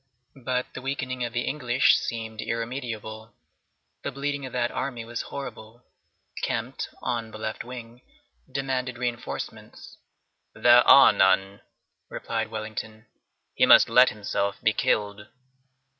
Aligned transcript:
But 0.43 0.73
the 0.73 0.81
weakening 0.81 1.23
of 1.23 1.31
the 1.33 1.43
English 1.43 1.95
seemed 1.95 2.41
irremediable. 2.41 3.35
The 4.01 4.11
bleeding 4.11 4.47
of 4.47 4.53
that 4.53 4.71
army 4.71 5.05
was 5.05 5.21
horrible. 5.21 5.83
Kempt, 6.41 6.89
on 7.03 7.29
the 7.29 7.37
left 7.37 7.63
wing, 7.63 8.01
demanded 8.51 8.97
reinforcements. 8.97 9.97
"There 10.55 10.81
are 10.89 11.13
none," 11.13 11.61
replied 12.09 12.47
Wellington; 12.49 13.05
"he 13.53 13.67
must 13.67 13.89
let 13.89 14.09
himself 14.09 14.55
be 14.63 14.73
killed!" 14.73 15.27